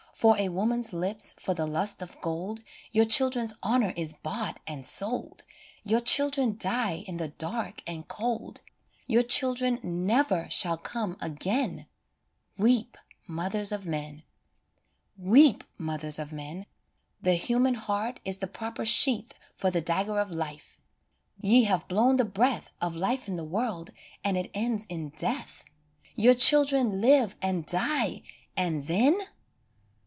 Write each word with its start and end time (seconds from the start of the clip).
For 0.13 0.37
a 0.37 0.49
woman's 0.49 0.93
lips, 0.93 1.33
for 1.39 1.55
the 1.55 1.65
lust 1.65 2.01
of 2.03 2.19
gold, 2.21 2.61
Your 2.91 3.05
children's 3.05 3.55
honour 3.63 3.91
is 3.97 4.13
bought 4.13 4.59
and 4.67 4.85
sold, 4.85 5.45
Your 5.83 6.01
children 6.01 6.57
die 6.59 7.05
in 7.07 7.17
the 7.17 7.29
dark 7.29 7.81
and 7.87 8.07
cold, 8.07 8.61
Your 9.07 9.23
children 9.23 9.79
never 9.81 10.47
shall 10.49 10.77
come 10.77 11.17
again 11.21 11.87
Weep, 12.55 12.97
mothers 13.25 13.71
of 13.71 13.87
men! 13.87 14.21
Weep, 15.17 15.63
mothers 15.79 16.19
of 16.19 16.31
men! 16.31 16.67
The 17.23 17.33
human 17.35 17.73
heart 17.73 18.19
is 18.23 18.37
the 18.37 18.47
proper 18.47 18.85
sheath 18.85 19.33
For 19.55 19.71
the 19.71 19.81
dagger 19.81 20.19
of 20.19 20.29
life; 20.29 20.77
ye 21.39 21.63
have 21.63 21.87
blown 21.87 22.17
the 22.17 22.25
breath 22.25 22.71
Of 22.79 22.95
life 22.95 23.27
in 23.27 23.37
the 23.37 23.45
world 23.45 23.89
and 24.23 24.37
it 24.37 24.51
ends 24.53 24.85
in 24.87 25.09
death; 25.11 25.63
Your 26.13 26.35
children 26.35 27.01
live 27.01 27.35
and 27.41 27.65
die, 27.65 28.21
and 28.55 28.85
then 28.85 29.19